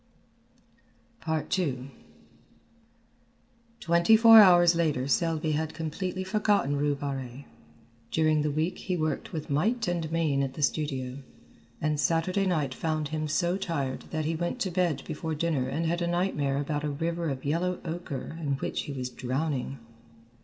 [1.29, 1.91] II
[3.79, 7.45] Twenty four hours later Selby had completely forgotten Rue Barrée.
[8.09, 11.19] During the week he worked with might and main at the studio,
[11.79, 15.85] and Saturday night found him so tired that he went to bed before dinner and
[15.85, 19.77] had a nightmare about a river of yellow ochre in which he was drowning.